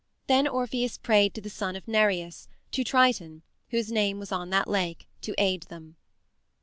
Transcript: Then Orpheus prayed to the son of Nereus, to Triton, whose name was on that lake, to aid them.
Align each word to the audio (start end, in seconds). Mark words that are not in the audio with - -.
Then 0.25 0.47
Orpheus 0.47 0.97
prayed 0.97 1.35
to 1.35 1.41
the 1.41 1.49
son 1.51 1.75
of 1.75 1.87
Nereus, 1.87 2.47
to 2.71 2.83
Triton, 2.83 3.43
whose 3.69 3.91
name 3.91 4.17
was 4.17 4.31
on 4.31 4.49
that 4.49 4.67
lake, 4.67 5.05
to 5.21 5.35
aid 5.37 5.61
them. 5.69 5.95